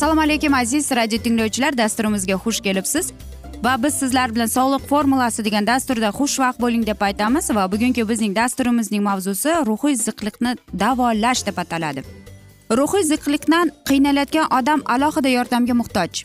[0.00, 1.76] assalomu alaykum aziz radio tinglovchilar.
[1.78, 3.12] Dasturimizga xush kelibsiz.
[3.64, 7.50] Va biz sizlar bilan sog'liq formulasi degan dasturda xushvaqt bo'ling deb aytamiz.
[7.50, 12.00] Va bugungi bizning dasturimizning mavzusi ruhiy ziqliqni davolash deb ataladi.
[12.78, 16.24] Ruhiy ziqliqdan qiynalayotgan odam alohida yordamga muhtoj.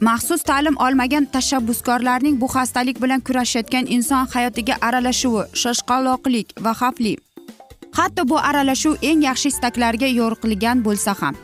[0.00, 7.14] Maxsus ta'lim olmagan tashabbuskorlarning bu xastalik bilan kurashayotgan inson hayotiga aralashuvi shoshqaloqlik va xavfli.
[7.98, 11.34] Hatto bu aralashuv eng yaxshi istaklarga yo'riqilgan bo'lsa ham.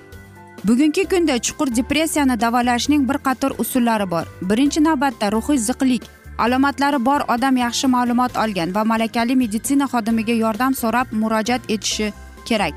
[0.64, 4.26] Bugungi kunda chuqur depressiyani davolashning bir qator usullari bor.
[4.42, 6.02] Birinchi navbatda ruhiy ziqlik.
[6.38, 12.12] Alomatlari bor odam yaxshi ma'lumot olgan va malakali meditsina xodimiga yordam so'rab murojaat etishi
[12.48, 12.74] kerak.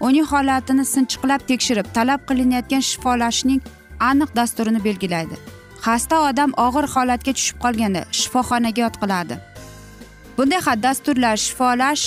[0.00, 3.60] Uning holatini sinchiqlab tekshirib talab qilinayotgan shifolashning
[4.10, 5.36] aniq dasturini belgilaydi.
[5.84, 9.34] Xasta odam og'ir holatga tushib qolganda shifoxonaga yotqiladi.
[10.36, 12.04] Bunday dasturlar shifolash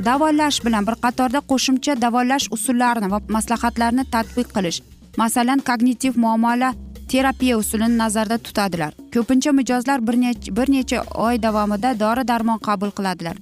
[0.00, 4.78] davolash bilan bir qatorda qo'shimcha davolash usullarini va maslahatlarini tadbiq qilish
[5.16, 6.74] masalan kognitiv muomala
[7.08, 8.92] terapiya usulini nazarda tutadilar.
[9.14, 13.36] Ko'pincha mijozlar bir necha bir necha oy davomida dori darmon qabul qiladilar.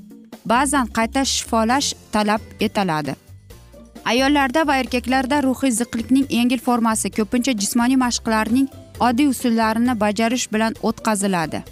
[0.45, 3.15] Ba'zan qayta shifolash talab etiladi.
[4.05, 8.67] Ayollarda va erkaklarda ruhiy ziqlikning yengil formasi ko'pincha jismoniy mashqlarning
[9.09, 11.63] oddiy usullarini bajarish bilan o'tkaziladi.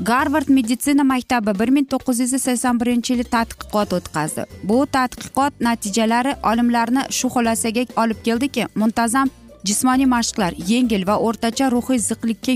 [0.00, 6.32] Garvard meditsina maktabi bir ming to'qqiz yuz sakson birinchi yili tadqiqot o'tkazdi bu tadqiqot natijalari
[6.52, 9.30] olimlarni shu xulosaga olib keldiki muntazam
[9.64, 12.52] jismoniy mashqlar yengil va o'rtacha ruhiy ziqlikka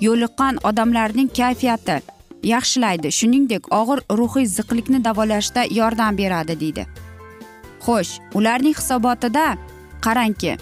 [0.00, 1.96] yo'liqqan odamlarning kayfiyati
[2.44, 3.12] yaxshilaydi.
[3.18, 6.86] Shuningdek og'ir ruhiy ziqlikni davolashda yordam beradi deydi.
[7.84, 9.46] Xo'sh ularning hisobotida
[10.06, 10.56] qarangki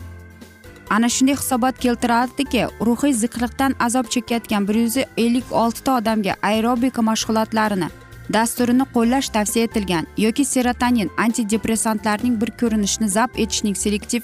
[0.91, 7.88] ana shunday hisobot keltirardiki ruhiy ziqliqdan azob chekayotgan bir yuz ellik oltita odamga aerobika mashg'ulotlarini
[8.32, 14.22] dasturini qo'llash tavsiya etilgan yoki serotonin antidepressantlarning bir ko'rinishini zabt etishning selektiv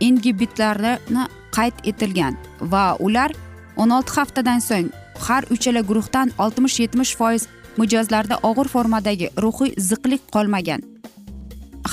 [0.00, 3.30] ingibitlarini qayd etilgan va ular
[3.76, 4.88] o'n olti haftadan so'ng
[5.26, 10.80] har uchala guruhdan oltmish yetmish foiz mijozlarda og'ir formadagi ruhiy ziqlik qolmagan.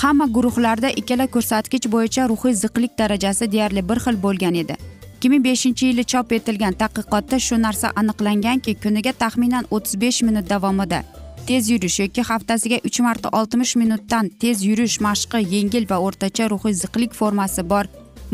[0.02, 4.76] Hamma guruhlarda ikkala ko'rsatkich bo'yicha ruhiy ziqlik darajasi deyarli bir xil bo'lgan edi.
[5.16, 10.50] Ikki ming beshinchi yili chop etilgan tadqiqotda shu narsa aniqlanganki kuniga taxminan o'ttiz besh minut
[10.50, 11.00] davomida
[11.46, 16.74] tez yurish yoki haftasiga uch marta oltmish minutdan tez yurish mashqi yengil va o'rtacha ruhiy
[16.82, 17.84] ziqlik formasi bor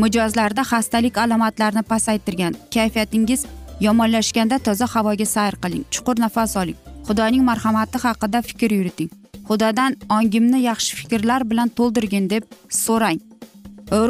[0.03, 2.55] mijozlarda xastalik alomatlarini pasaytirgan.
[2.75, 3.47] Kayfiyatingiz
[3.87, 5.85] yomonlashganda toza havoga sayr qiling.
[5.95, 6.79] Chuqur nafas oling.
[7.07, 9.11] Xudoning marhamati haqida fikr yuriting.
[9.51, 12.45] Xudodan ongimni yaxshi fikrlar bilan to'ldirgin deb
[12.85, 13.19] so'rang.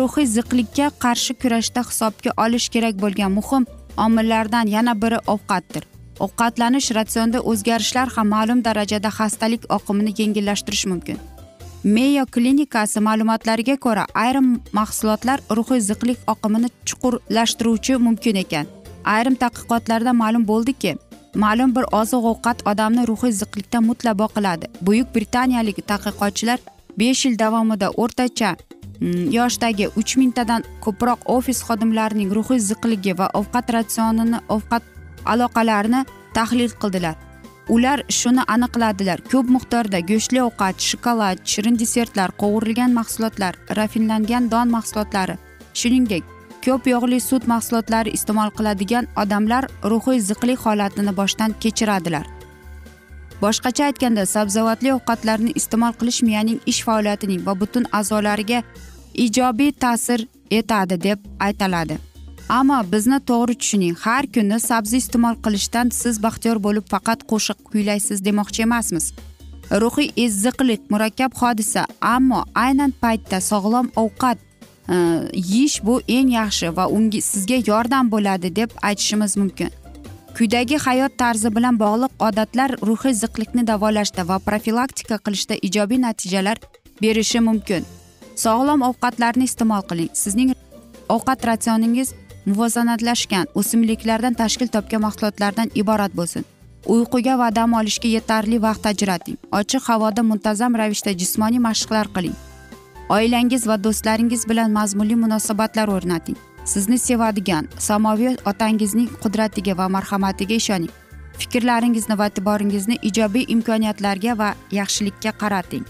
[0.00, 3.64] Ruhiy ziqlikka qarshi kurashda hisobga olish kerak bo'lgan muhim
[4.06, 5.82] omillardan yana biri ovqatdir.
[6.25, 11.19] Ovqatlanish ratsionda o'zgarishlar ham ma'lum darajada xastalik oqimini yengillashtirishi mumkin.
[11.94, 14.48] Meyo klinikasi ma'lumotlariga ko'ra ayrim
[14.78, 18.66] mahsulotlar ruhiy ziqlik oqimini chuqurlashtiruvchi mumkin ekan.
[19.14, 20.92] Ayrim tadqiqotlarda ma'lum bo'ldiki
[21.34, 26.58] ma'lum bir oziq ovqat odamni ruhiy ziqlikdan mutlaqo qiladi buyuk britaniyalik tadqiqotchilar
[26.98, 28.50] besh yil davomida o'rtacha
[29.00, 34.82] mm, yoshdagi uch mingtadan ko'proq ofis xodimlarining ruhiy ziqligi va ovqat ratsionini ovqat
[35.32, 36.04] aloqalarini
[36.34, 37.16] tahlil qildilar.
[37.74, 39.18] Ular shuni aniqladilar.
[39.32, 45.36] Ko'p miqdorda go'shtli ovqat shokolad shirin desertlar qovurilgan mahsulotlar rafinlangan don mahsulotlari
[45.80, 46.24] shuningdek
[46.64, 52.26] ko'p yog'li sut mahsulotlari iste'mol qiladigan odamlar ruhiy ziqlik holatini boshdan kechiradilar.
[53.42, 58.62] Boshqacha aytganda sabzavotli ovqatlarni iste'mol qilish miyaning ish faoliyatining va butun a'zolariga
[59.26, 61.96] ijobiy ta'sir etadi deb aytiladi.
[62.58, 68.24] Ammo bizni to'g'ri tushuning har kuni sabzi iste'mol qilishdan siz baxtiyor bo'lib faqat qo'shiq kuylaysiz
[68.28, 69.06] demoqchi emasmiz.
[69.82, 71.82] Ruhiy iziqlik murakkab hodisa
[72.14, 74.38] ammo aynan paytda sog'lom ovqat
[74.90, 79.70] Э, yeyish bu eng yaxshi va unga sizga yordam bo'ladi deb aytishimiz mumkin.
[80.37, 86.58] Kuydagi hayot tarzi bilan bog'liq odatlar ruhiy ziqlikni davolashda va profilaktika qilishda ijobiy natijalar
[87.02, 87.87] berishi mumkin.
[88.44, 90.10] Sog'lom ovqatlarni iste'mol qiling.
[90.22, 90.54] Sizning
[91.16, 92.14] ovqat ratsioningiz
[92.50, 96.44] muvozanatlashgan o'simliklardan tashkil topgan mahsulotlardan iborat bo'lsin.
[96.92, 99.37] Uyquga va dam olishga yetarli vaqt ajrating.
[99.58, 102.37] Ochiq havoda muntazam ravishda jismoniy mashqlar qiling.
[103.10, 106.38] Oilangiz va do'stlaringiz bilan mazmunli munosabatlar o'rnating.
[106.64, 110.92] Sizni sevadigan samoviy otangizning qudratiga va marhamatiga ishoning.
[111.40, 115.84] Fikrlaringizni va e'tiboringizni ijobiy imkoniyatlarga va yaxshilikka qarating.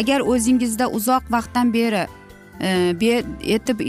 [0.00, 2.04] Agar o'zingizda uzoq vaqtdan beri
[2.60, 2.70] e,
[3.56, 3.82] etib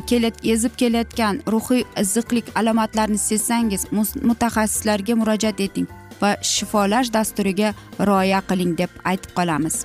[0.55, 3.85] ezib kelayotgan ruhiy iziqlik alomatlarini sezsangiz
[4.31, 5.87] mutaxassislarga murojaat eting
[6.21, 9.83] va shifolash dasturiga rioya qiling deb aytib qolamiz.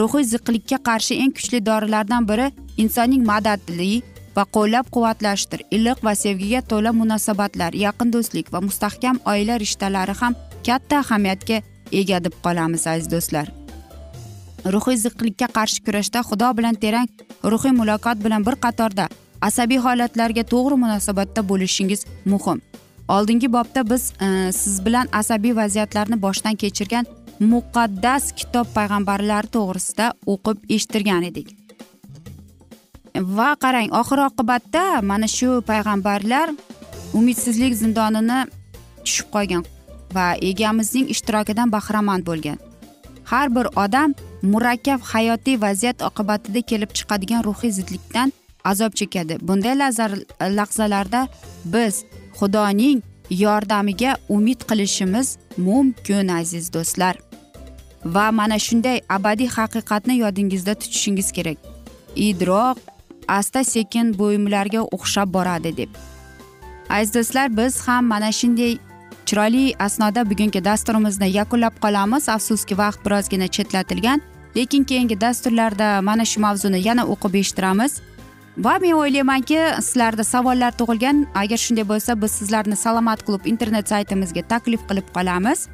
[0.00, 2.46] Ruhiy ziqlikka qarshi eng kuchli dorilardan biri
[2.82, 4.02] insonning madadli
[4.36, 10.34] va qo'llab quvvatlashdir iliq va sevgiga to'la munosabatlar yaqin do'stlik va mustahkam oila rishtalari ham
[10.66, 11.60] katta ahamiyatga
[12.00, 13.46] ega deb qolamiz aziz do'stlar.
[14.74, 17.10] Ruhiy ziqlikka qarshi kurashda xudo bilan terang
[17.52, 19.08] ruhiy muloqot bilan bir qatorda
[19.48, 22.58] asabiy holatlarga to'g'ri munosabatda bo'lishingiz muhim.
[23.08, 27.06] Oldingi bobda biz e, siz bilan asabiy vaziyatlarni boshdan kechirgan
[27.40, 31.48] muqaddas kitob payg'ambarlari to'g'risida o'qib eshittirgan edik.
[33.14, 36.54] Va qarang oxir oqibatda mana shu payg'ambarlar
[37.18, 38.38] umidsizlik zindonini
[39.04, 39.64] tushib qolgan
[40.14, 42.58] va egamizning ishtirokidan bahramand bo'lgan.
[43.30, 48.32] Har bir odam murakkab hayotiy vaziyat oqibatida kelib chiqadigan ruhiy zidlikdan
[48.64, 49.74] azob chekadi bunday
[50.58, 51.28] lahzalarda
[51.64, 52.04] biz
[52.38, 57.14] xudoning yordamiga umid qilishimiz mumkin aziz do'stlar.
[58.04, 61.58] Va mana shunday abadiy haqiqatni yodingizda tutishingiz kerak.
[62.16, 62.78] Idroq
[63.28, 65.88] asta sekin buyumlarga o'xshab boradi deb.
[66.90, 68.78] Aziz do'stlar biz ham mana shunday
[69.26, 72.28] chiroyli asnoda bugungi dasturimizni yakunlab qolamiz.
[72.28, 74.20] Afsuski vaqt birozgina chetlatilgan
[74.56, 78.00] lekin keyingi dasturlarda mana shu mavzuni yana o'qib eshittiramiz.
[78.58, 81.26] Va men o'ylaymanki sizlarda savollar tug'ilgan.
[81.34, 85.68] Agar shunday bo'lsa biz sizlarni salomat klub internet saytimizga taklif qilib qolamiz.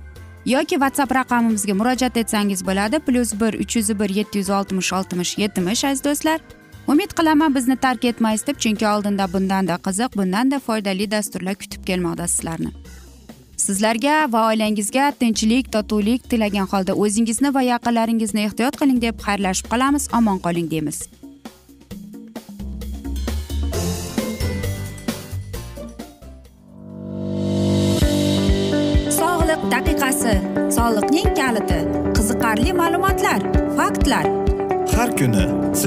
[0.46, 2.98] Yoki whatsapp raqamimizga murojaat etsangiz bo'ladi.
[2.98, 6.40] Plyus bir uch yuz bir yetti yuz oltmish oltmish yetmish aziz do'stlar.
[6.88, 12.28] Umid qilaman bizni tark etmaysiz deb chunki oldinda bundanda qiziq bundanda foydali dasturlar kutib kelmoqda
[12.28, 12.70] sizlarni.
[13.56, 20.08] Sizlarga va oilangizga tinchlik totuvlik tilagan holda o'zingizni va yaqinlaringizni ehtiyot qiling deb xayrlashib qolamiz.
[20.18, 21.19] Omon qoling deymiz.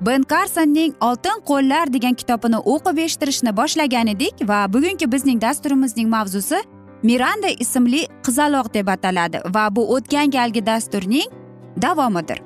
[0.00, 6.58] ben karsonning oltin qo'llar degan kitobini o'qib eshittirishni boshlagan edik va bugungi bizning dasturimizning mavzusi
[7.02, 11.28] miranda ismli qizaloq deb ataladi va bu o'tgan galgi dasturning
[11.82, 12.38] davomidir.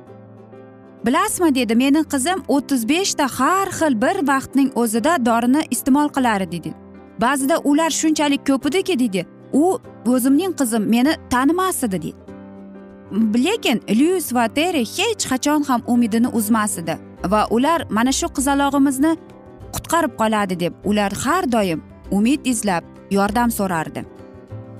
[1.06, 6.72] Bilasizmi dedi meni qizim o'ttiz beshta har xil bir vaqtning o'zida dorini iste'mol qilar dedi.
[7.20, 14.34] Ba'zida ular shunchalik ko'p ediki deydi u o'zimning qizim meni tanimas edi deydi lekin lyuis
[14.34, 19.12] va terri hech qachon ham umidini uzmas edi va ular mana shu qizalog'imizni
[19.74, 24.04] qutqarib qoladi deb ular har doim umid izlab yordam so'rardi.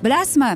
[0.05, 0.53] Bilasizmi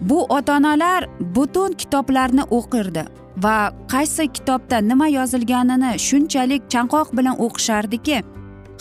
[0.00, 3.04] bu ota onalar butun kitoblarni o'qirdi
[3.44, 3.56] va
[3.92, 8.22] qaysi kitobda nima yozilganini shunchalik chanqoq bilan o'qishardiki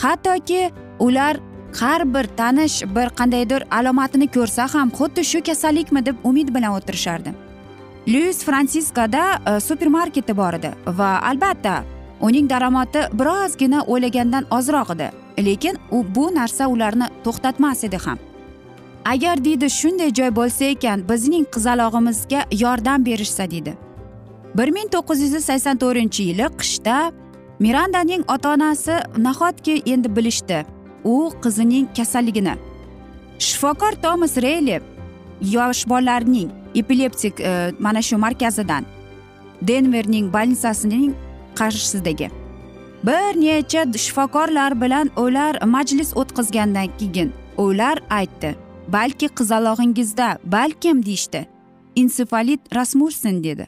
[0.03, 0.61] hattoki
[0.99, 1.39] ular
[1.79, 7.33] har bir tanish bir qandaydir alomatini ko'rsa ham xuddi shu kasallikmi deb umid bilan o'tirishardi.
[8.07, 11.83] Lyuis fransiskoda e, supermarketi bor edi va albatta
[12.21, 15.11] uning daromadi birozgina o'ylagandan ozroq edi
[15.45, 18.19] lekin u bu narsa ularni to'xtatmas edi ham.
[19.05, 23.77] Agar deydi shunday joy bo'lsa ekan bizning qizalog'imizga yordam berishsa deydi
[24.57, 27.11] bir ming to'qqiz yuz sakson to'rtinchi yili qishda
[27.59, 30.65] mirandaning ota onasi nahotki endi bilishdi
[31.03, 32.55] u qizining kasalligini.
[33.39, 34.81] Shifokor tomas reyli
[35.41, 38.85] yosh bolalarning epileptik e, mana shu markazidan
[39.61, 41.13] denverning bolnitsasining
[41.59, 42.29] qarshisidagi
[43.05, 48.55] bir necha shifokorlar bilan ular majlis o'tkazgandan keyin ular aytdi
[48.87, 51.47] balki qizalog'ingizda balkim deyishdi.
[51.95, 53.67] Ensefalit rasmussen dedi.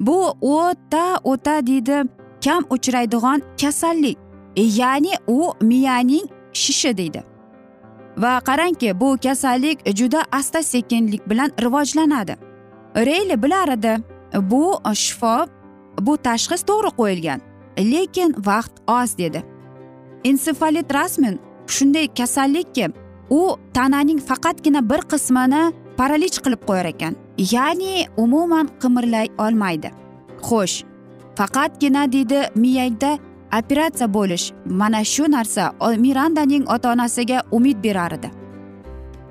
[0.00, 2.04] Bu o'ta o'ta deydi
[2.44, 4.18] kam uchraydigan kasallik
[4.56, 7.22] e, ya'ni u miyaning shishi deydi.
[8.16, 12.36] Va qarangki bu kasallik juda asta sekinlik bilan rivojlanadi.
[12.96, 13.96] Reyli bilar edi
[14.50, 15.46] bu shifo
[16.00, 17.40] bu tashxis to'g'ri qo'yilgan.
[17.78, 19.44] Lekin vaqt oz dedi.
[20.24, 22.88] Ensefalit rasmin shunday kasallikki
[23.30, 27.14] u tananing faqatgina bir qismini paralich qilib qo'yar ekan.
[27.38, 29.90] Ya'ni umuman qimirlay olmaydi.
[30.48, 30.76] Xo'sh
[31.38, 33.18] faqatgina deydi miyada
[33.58, 34.52] operatsiya bo'lish.
[34.80, 38.30] Mana shu narsa mirandaning ota onasiga umid berar edi.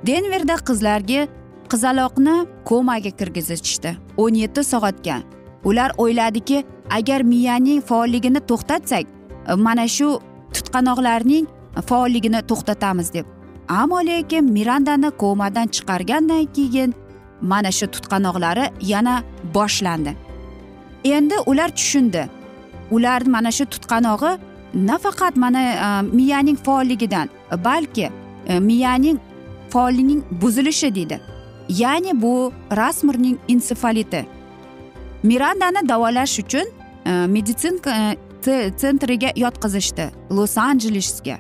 [0.08, 1.28] Denverda qizlarga
[1.72, 3.92] qizaloqni komaga kirgizishdi.
[4.18, 5.16] o'n yetti soatga
[5.64, 9.06] ular o'yladiki agar miyaning faolligini to'xtatsak
[9.58, 10.20] mana shu
[10.54, 11.48] tutqanoqlarning
[11.90, 13.26] faolligini to'xtatamiz deb.
[13.70, 16.94] Ammo lekin mirandani komadan chiqargandan keyin
[17.42, 20.16] mana shu tutqanoqlari yana boshlandi.
[21.04, 22.30] Endi ular tushundi.
[22.92, 24.38] Ular mana shu tutqanog'i
[24.74, 27.30] nafaqat mana e, miyaning faolligidan
[27.66, 28.10] balki
[28.48, 29.20] e, miyaning
[29.70, 31.20] faolligining buzilishi deydi.
[31.70, 34.26] Ya'ni bu rasmurning ensefaliti
[35.24, 36.68] mirandani davolash uchun
[37.06, 41.38] e, meditsin e, sentriga yotqizishdi los anjelesga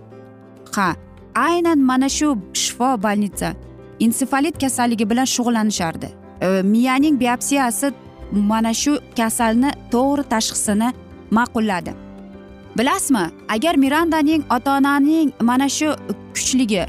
[0.75, 0.95] ha
[1.35, 3.55] aynan mana shu shifo больница
[3.99, 6.09] ensefalit kasalligi bilan shug'ullanishardi.
[6.41, 7.93] E, miyaning biopsiyasi
[8.31, 10.89] mana shu kasalni to'g'ri tashxisini
[11.31, 11.93] ma'qulladi.
[12.77, 15.89] Bilasizmi agar mirandaning ota onaning mana shu
[16.35, 16.85] kuchligi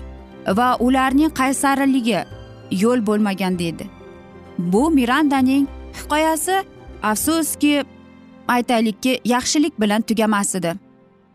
[0.59, 2.21] va ularning qaysarligi
[2.71, 3.85] yo'l bo'lmagan deydi.
[4.59, 5.67] Bu mirandaning
[5.99, 6.55] hikoyasi
[7.11, 7.85] afsuski
[8.49, 10.75] aytaylikki yaxshilik bilan tugamas edi.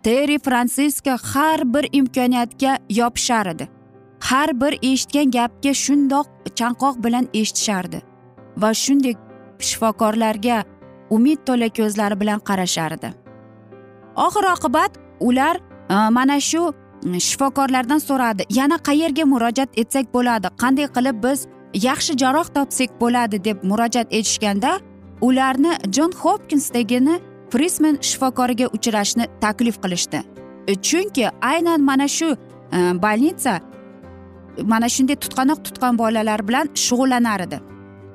[0.04, 3.70] Terri fransiska har bir imkoniyatga yopishar edi.
[4.20, 6.28] Har bir eshitgan gapga shundoq
[6.60, 8.02] chanqoq bilan eshitishardi
[8.62, 9.16] va shunday
[9.70, 10.58] shifokorlarga
[11.16, 13.10] umid to'la ko'zlari bilan qarashardi
[14.26, 15.56] oxir oqibat ular
[15.90, 16.62] e, mana shu
[17.16, 21.48] e, shifokorlardan so'radi yana qayerga murojaat etsak bo'ladi qanday qilib biz
[21.88, 24.72] yaxshi jarroh topsak bo'ladi deb murojaat etishganda
[25.22, 27.20] ularni jon hopkinsdagini
[27.52, 30.24] frismen shifokoriga uchrashni taklif qilishdi.
[30.68, 32.30] E, chunki aynan mana shu
[32.74, 33.62] e, больница
[34.64, 37.60] mana shunday tutqanoq tutgan bolalar bilan shug'ullanar edi.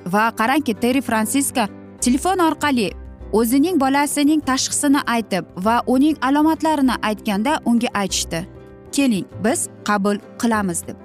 [0.06, 1.68] Va qarangki terri fransiska
[2.00, 2.90] telefon orqali
[3.32, 8.46] o'zining bolasining tashxisini aytib va uning alomatlarini aytganda unga aytishdi.
[8.92, 10.96] Keling biz qabul qilamiz deb.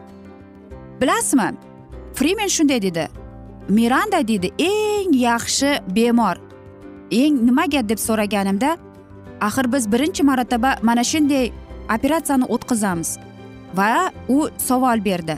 [1.01, 1.49] Bilasizmi?
[2.13, 3.07] Frimen shunday dedi.
[3.69, 6.37] Miranda deydi eng yaxshi bemor.
[7.11, 8.77] Eng nimaga deb so'raganimda
[9.41, 11.51] axir biz birinchi marotaba mana shunday
[11.95, 13.17] operatsiyani o'tkazamiz.
[13.75, 15.37] Va u savol berdi.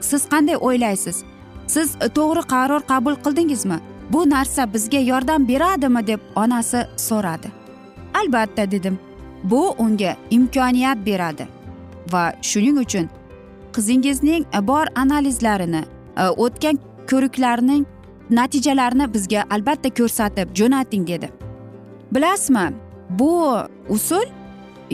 [0.00, 1.24] Siz qanday o'ylaysiz?
[1.66, 3.78] Siz to'g'ri qaror qabul qildingizmi?
[4.10, 6.06] Bu narsa bizga yordam beradimi?
[6.06, 7.48] deb onasi so'radi.
[8.14, 8.98] Albatta dedim.
[9.44, 11.48] Bu unga imkoniyat beradi.
[12.12, 13.08] Va shuning uchun
[13.74, 15.82] qizingizning bor analizlarini
[16.16, 16.78] e, o'tgan
[17.10, 17.84] ko'riklarning
[18.30, 21.30] natijalarini bizga albatta ko'rsatib jo'nating dedi.
[22.12, 22.72] Bilasizmi
[23.10, 23.56] bu
[23.88, 24.24] usul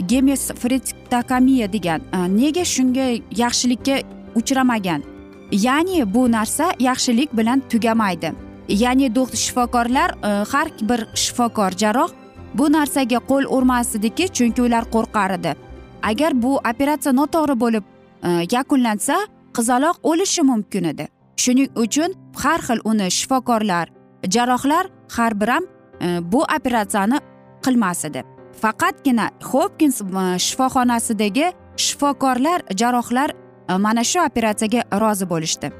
[0.07, 4.01] gemesfriktokamiya degan e, nega shunga yaxshilikka
[4.35, 5.03] uchramagan?
[5.51, 8.33] Ya'ni bu narsa yaxshilik bilan tugamaydi.
[8.69, 12.09] Ya'ni shifokorlar e, har bir shifokor jarroh
[12.53, 15.55] bu narsaga qo'l urmasdiki chunki ular qo'rqar edi.
[16.03, 17.83] Agar bu operatsiya noto'g'ri bo'lib
[18.23, 19.15] e, yakunlansa
[19.53, 21.20] qizaloq o'lishi mumkin edi.
[21.41, 22.11] Shuning uchun
[22.43, 23.87] har xil uni shifokorlar
[24.35, 25.63] jarrohlar har bir ham
[26.01, 27.17] e, bu operatsiyani
[27.65, 28.23] qilmas edi
[28.61, 31.47] faqatgina hopkins e, shifoxonasidagi
[31.85, 33.29] shifokorlar jarrohlar
[33.69, 35.71] e, mana shu operatsiyaga rozi bo'lishdi.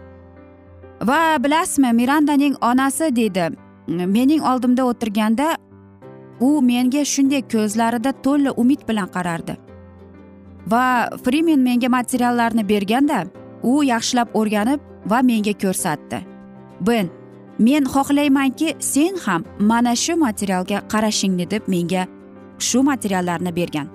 [1.09, 3.49] Va bilasizmi mirandaning onasi deydi
[3.87, 5.47] mening oldimda o'tirganda
[6.39, 9.57] u menga shunday ko'zlarida to'la umid bilan qarardi.
[10.71, 10.85] Va
[11.25, 13.25] frimen menga materiallarni berganda
[13.63, 16.19] u yaxshilab o'rganib va menga ko'rsatdi.
[16.81, 17.09] Ben
[17.59, 22.07] men xohlaymanki sen ham mana shu materialga qarashingni deb menga
[22.59, 23.87] shu materiallarni bergan.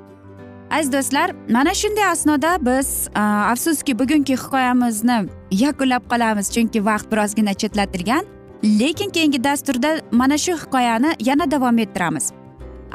[0.70, 3.08] Aziz do'stlar mana shunday asnoda biz
[3.52, 5.18] afsuski bugungi hikoyamizni
[5.50, 8.24] yakunlab qolamiz chunki vaqt birozgina chetlatilgan.
[8.64, 12.32] Lekin keyingi dasturda mana shu hikoyani yana davom ettiramiz.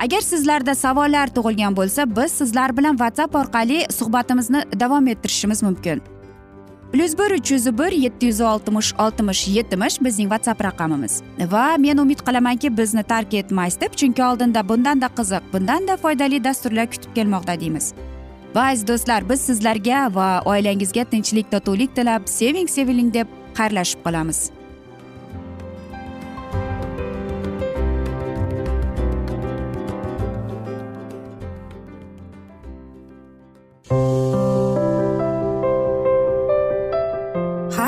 [0.03, 6.01] Agar sizlarda savollar tug'ilgan bo'lsa biz sizlar bilan whatsapp orqali suhbatimizni davom ettirishimiz mumkin.
[6.91, 11.97] Plyus bir uch yuz bir yetti yuz oltmish oltmish yetmish bizning whatsapp raqamimiz va men
[11.97, 17.59] umid qilamanki bizni tark etmaysiz deb chunki oldinda bundanda qiziq bundanda foydali dasturlar kutib kelmoqda
[17.59, 17.93] deymiz
[18.55, 24.51] va aziz do'stlar biz sizlarga va oilangizga tinchlik totuvlik tilab seving seviling deb xayrlashib qolamiz.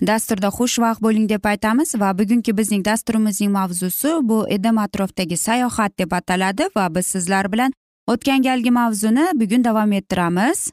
[0.00, 6.12] dasturda xushvaqt bo'ling deb aytamiz va bugungi bizning dasturimizning mavzusi bu edam atrofdagi sayohat deb
[6.12, 7.72] ataladi va biz sizlar bilan
[8.06, 10.70] o'tgan galgi mavzuni bugun davom ettiramiz.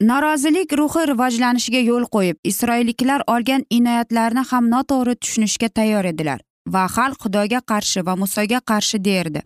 [0.00, 6.40] Norozilik ruhi rivojlanishiga yo'l qo'yib isroilliklar olgan inoyatlarni ham noto'g'ri tushunishga tayyor edilar
[6.74, 9.42] va xalq xudoga qarshi va musoga qarshi derdi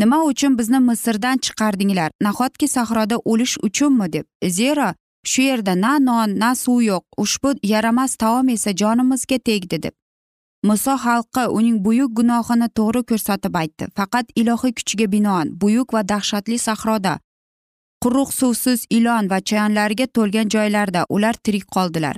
[0.00, 2.10] nima uchun bizni misrdan chiqardinglar?
[2.22, 4.24] Nahotki sahroda o'lish uchunmi deb?
[4.58, 4.92] Zero
[5.30, 9.94] shu yerda na non na suv yo'q ushbu yaramas taom esa jonimizga tegdi deb.
[10.66, 13.84] Muso xalqqa uning buyuk gunohini to'g'ri ko'rsatib aytdi.
[13.96, 17.14] Faqat ilohiy kuchiga binoan buyuk va dahshatli sahroda
[18.02, 22.16] quruq suvsiz ilon va chayonlarga to'lgan joylarda ular tirik qoldilar.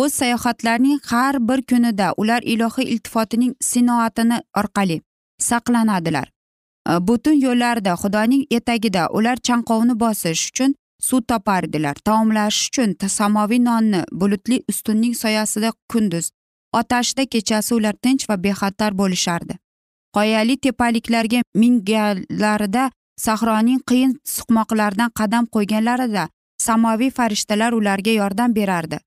[0.00, 5.00] O'z sayohatlarining har bir kunida ular ilohiy iltifotining sinoatini orqali
[5.48, 6.26] saqlanadilar.
[7.08, 11.96] Butun yo'llarida xudoning etagida ular chanqovni bosish uchun suv topardilar.
[12.04, 16.30] Taomlash uchun samoviy nonni bulutli ustunning soyasida kunduz
[16.72, 19.54] otashda kechasi ular tinch va bexatar bo'lishardi.
[20.14, 26.28] Qoyali tepaliklarga minganlarida sahroning qiyin suqmoqlaridan qadam qo'yganlarida
[26.66, 28.98] samoviy farishtalar ularga yordam berardi.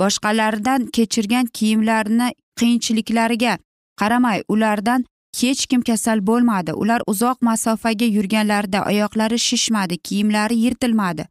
[0.00, 2.28] Boshqalardan kechirgan kiyimlarini
[2.58, 3.58] qiyinchiliklariga
[4.00, 5.04] qaramay ulardan
[5.40, 6.72] hech kim kasal bo'lmadi.
[6.72, 11.24] Ular uzoq masofaga yurganlarida oyoqlari shishmadi kiyimlari yirtilmadi.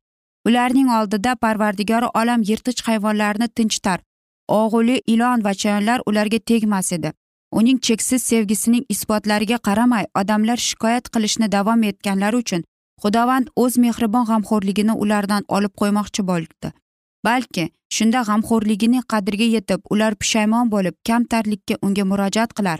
[0.47, 3.99] Ularning oldida parvardigori olam yirtqich hayvonlarni tinchitar.
[4.47, 7.11] Og'uli ilon va chayonlar ularga tegmas edi.
[7.51, 12.63] Uning cheksiz sevgisining isbotlariga qaramay odamlar shikoyat qilishni davom etganlari uchun
[13.03, 16.73] xudovand o'z mehribon g'amxo'rligini ulardan olib qo'ymoqchi bo'ldi.
[17.27, 22.79] Balki shunda g'amxo'rligining qadriga yetib ular pushaymon bo'lib kamtarlikka unga murojaat qilar.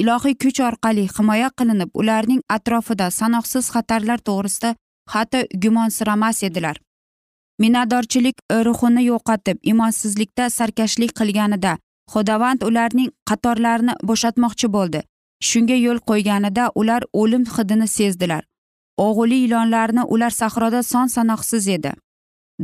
[0.00, 4.74] Ilohiy kuch orqali himoya qilinib ularning atrofida sanoqsiz xatarlar to'g'risida
[5.12, 6.76] hatto gumonsiramas edilar.
[7.62, 11.76] Minnatdorchilik e, ruhini yo'qotib imonsizlikda sarkashlik qilganida
[12.12, 15.00] xudovand ularning qatorlarini bo'shatmoqchi bo'ldi.
[15.48, 18.44] Shunga yo'l qo'yganida ular o'lim hidini sezdilar.
[19.06, 21.92] O'g'uli ilonlarni ular sahroda son sanoqsiz edi.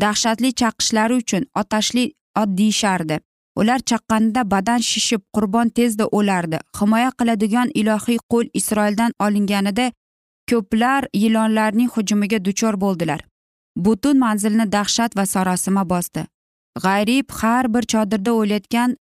[0.01, 2.05] Dahshatli chaqishlari uchun otashli
[2.41, 3.19] ot deyishardi.
[3.61, 6.59] Ular chaqqanida badan shishib qurbon tezda o'lardi.
[6.81, 9.91] Himoya qiladigan ilohiy qo'l isroildan olinganida
[10.51, 13.21] ko'plar ilonlarning hujumiga duchor bo'ldilar.
[13.77, 16.27] Butun manzilni dahshat va sarosima bosdi.
[16.85, 18.97] G'ayrib har bir chodirda o'layotgan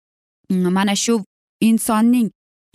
[0.50, 1.24] mm, mana shu
[1.60, 2.30] insonning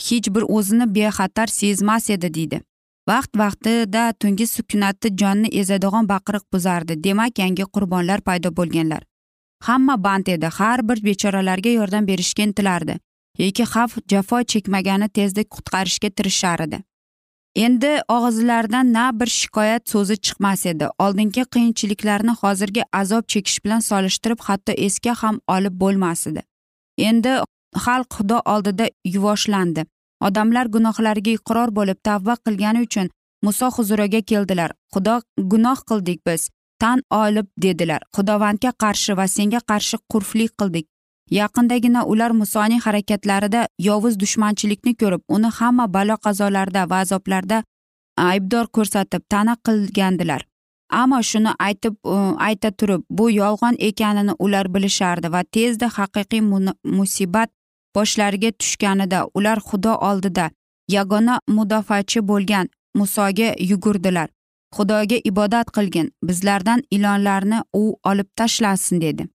[0.07, 2.61] hech bir o'zini bexatar sezmas edi deydi.
[3.09, 7.03] Vaqt vaqtida tungi sukunatni jonni ezadigan baqiriq buzardi.
[7.03, 9.03] Demak yangi qurbonlar paydo bo'lganlar.
[9.63, 10.45] Hamma band edi.
[10.45, 12.99] Har bir bechoralarga yordam berishga intilardi.
[13.37, 16.83] Yoki xavf jafo chekmagani tezda qutqarishga tirishar edi
[17.65, 20.85] endi og'izlaridan na bir shikoyat so'zi chiqmas edi.
[21.03, 26.41] Oldingi qiyinchiliklarni hozirgi azob chekish bilan solishtirib hatto esga ham olib bo'lmas edi.
[27.09, 27.31] Endi
[27.85, 29.85] xalq xudo oldida yuvoshlandi
[30.27, 33.09] odamlar gunohlariga iqror bo'lib tavba qilgani uchun
[33.45, 34.71] muso huzuriga keldilar.
[34.93, 36.49] Xudo gunoh qildik biz
[36.81, 38.01] tan olib dedilar.
[38.15, 40.85] Xudovandga qarshi va senga qarshi qurflik qildik.
[41.29, 47.65] Yaqindagina ular musoning harakatlarida yovuz dushmanchilikni ko'rib uni hamma balo qazolarda va azoblarda e,
[48.21, 50.41] aybdor ko'rsatib ta'na qilgandilar.
[50.89, 51.95] Ammo shuni aytib
[52.47, 56.41] ayta turib bu yolg'on ekanini ular bilishardi va tezda haqiqiy
[56.97, 57.49] musibat
[57.95, 60.49] boshlariga tushganida ular xudo oldida
[60.95, 64.29] yagona mudofaachi bo'lgan musoga yugurdilar.
[64.75, 69.27] Xudoga ibodat qilgin bizlardan ilonlarni u olib tashlasin dedi.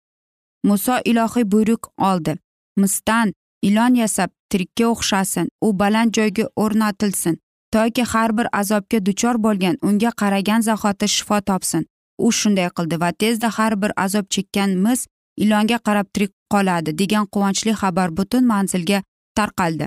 [0.64, 2.36] Muso ilohiy buyruq oldi.
[2.76, 7.38] Misdan ilon yasab tirikka o'xshasin u baland joyga o'rnatilsin.
[7.72, 11.86] Toki har bir azobga duchor bo'lgan unga qaragan zahoti shifo topsin.
[12.18, 17.24] U shunday qildi va tezda har bir azob chekkan mis ilonga qarab tirik qoladi degan
[17.32, 19.02] quvonchli xabar butun manzilga
[19.36, 19.86] tarqaldi.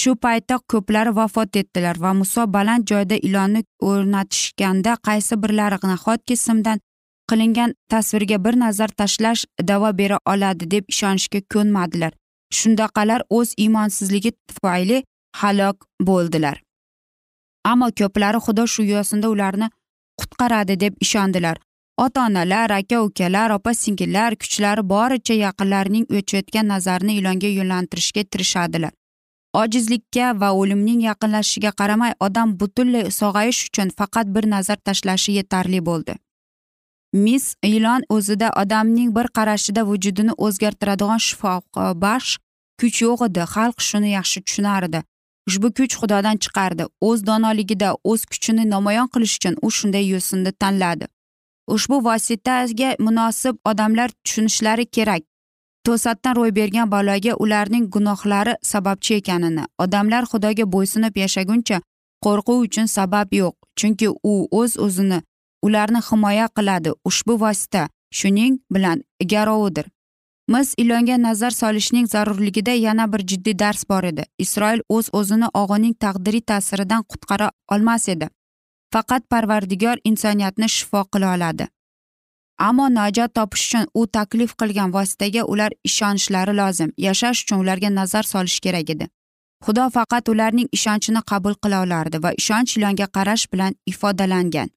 [0.00, 6.78] Shu paytda ko'plari vafot etdilar va muso baland joyda ilonni o'rnatishganda qaysi birlari nahotki simdan
[7.30, 12.12] qilingan tasvirga bir nazar tashlash davo bera oladi deb ishonishga ko'nmadilar.
[12.58, 14.98] Shundaqalar o'z iymonsizligi tufayli
[15.40, 15.76] halok
[16.08, 16.62] bo'ldilar.
[17.72, 19.68] Ammo ko'plari xudo shu yo'sinda ularni
[20.20, 21.56] qutqaradi deb ishondilar.
[22.04, 28.92] Ota onalar aka ukalar opa singillar kuchlari boricha yaqinlarining o'chayotgan nazarini ilonga yo'naltirishga tirishadilar.
[29.62, 36.14] Ojizlikka va o'limning yaqinlashishiga qaramay odam butunlay sog'ayish uchun faqat bir nazar tashlashi yetarli bo'ldi.
[37.12, 42.40] Mis ilon o'zida odamning bir qarashida vujudini o'zgartiradigan shifobaxsh e,
[42.80, 43.40] kuch yo'q edi.
[43.54, 45.02] Xalq shuni yaxshi tushunardi.
[45.48, 46.84] Ushbu kuch xudodan chiqardi.
[47.00, 51.06] O'z donoligida o'z kuchini namoyon qilish uchun u shunday yo'sinni tanladi.
[51.74, 55.22] Ushbu vositaga munosib odamlar tushunishlari kerak.
[55.86, 59.64] To'satdan ro'y bergan baloga ularning gunohlari sababchi ekanini.
[59.78, 61.80] Odamlar xudoga bo'ysunib yashaguncha
[62.24, 63.54] qo'rquv uchun sabab yo'q.
[63.78, 65.18] Chunki u o'z o'zini
[65.62, 69.86] ularni himoya qiladi ushbu vosita shuning bilan garovidir
[70.50, 74.24] mis ilonga nazar solishning zarurligida yana bir jiddiy dars bor edi.
[74.38, 78.28] Isroil o'z o'zini og'uning taqdiriy ta'siridan qutqara olmas edi.
[78.92, 81.68] Faqat parvardigor insoniyatni shifo qila oladi.
[82.58, 88.24] Ammo najot topish uchun u taklif qilgan vositaga ular ishonishlari lozim yashash uchun ularga nazar
[88.32, 89.08] solish kerak edi.
[89.64, 94.68] Xudo faqat ularning ishonchini qabul qila olardi va ishonch ilonga qarash bilan ifodalangan.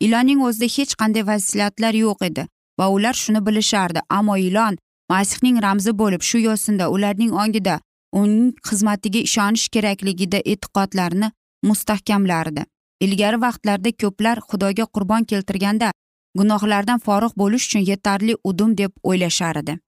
[0.00, 2.46] Ilonning o'zida hech qanday vasiyatlar yo'q edi
[2.78, 4.00] va ular shuni bilishardi.
[4.08, 4.78] Ammo ilon
[5.10, 7.80] masihning ramzi bo'lib shu yo'sinda ularning ongida
[8.20, 11.30] uning xizmatiga ishonish kerakligida e'tiqodlarini
[11.68, 12.62] mustahkamlardi.
[13.00, 15.92] Ilgari vaqtlarda ko'plar xudoga qurbon keltirganda
[16.38, 19.78] gunohlardan forig' bo'lish uchun yetarli udum deb o'ylashar edi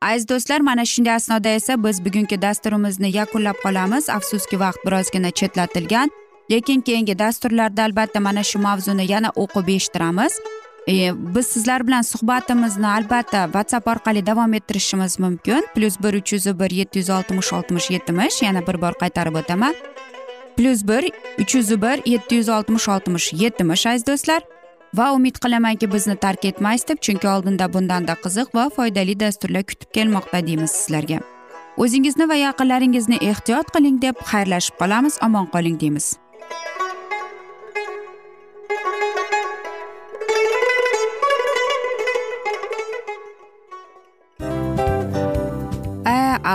[0.00, 4.10] aziz do'stlar mana shunday asnoda esa biz bugungi dasturimizni yakunlab qolamiz.
[4.10, 6.10] Afsuski vaqt birozgina chetlatilgan.
[6.50, 10.32] Lekin keyingi dasturlarda albatta mana shu mavzuni yana o'qib eshittiramiz.
[10.88, 10.94] E,
[11.34, 15.64] biz sizlar bilan suhbatimizni albatta whatsapp orqali davom ettirishimiz mumkin.
[15.74, 19.74] Plyus bir uch yuz bir yetti yuz oltmish oltmish yetmish yana bir bor qaytarib o'taman.
[20.56, 24.42] Plyus bir uch yuz bir yetti yuz oltmish oltmish yetmish aziz do'stlar.
[24.94, 29.90] Va umid qilamanki bizni tark etmaysiz deb chunki oldinda bundanda qiziq va foydali dasturlar kutib
[29.94, 31.18] kelmoqda deymiz sizlarga.
[31.76, 36.06] O'zingizni va yaqinlaringizni ehtiyot qiling deb xayrlashib qolamiz omon qoling deymiz.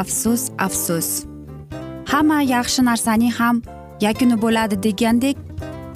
[0.01, 1.07] Afsus afsus
[2.11, 3.61] hamma yaxshi narsaning ham
[4.05, 5.37] yakuni bo'ladi degandek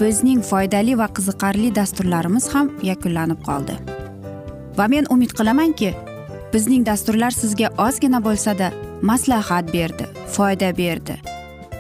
[0.02, 3.76] bizning foydali va qiziqarli dasturlarimiz ham yakunlanib qoldi
[4.80, 5.94] va men umid qilamanki
[6.54, 8.68] bizning dasturlar sizga ozgina bo'lsada
[9.12, 11.35] maslahat berdi foyda berdi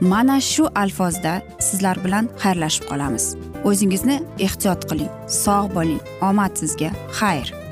[0.00, 3.24] mana shu alfozda sizlar bilan xayrlashib qolamiz.
[3.68, 5.10] O'zingizni ehtiyot qiling
[5.42, 7.67] sog' bo'ling omad sizga xayr.